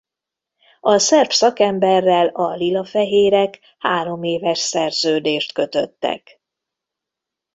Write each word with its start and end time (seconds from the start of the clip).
A 0.81 0.97
szerb 0.97 1.31
szakemberrel 1.31 2.27
a 2.27 2.55
lila-fehérek 2.55 3.59
hároméves 3.79 4.59
szerződést 4.59 5.51
kötöttek. 5.53 6.41